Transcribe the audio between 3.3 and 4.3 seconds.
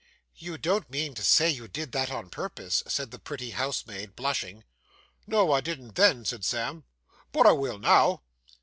housemaid,